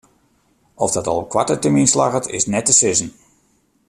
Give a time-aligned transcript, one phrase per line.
[0.75, 3.11] Oft dat al op koarte termyn slagget is net te sizzen.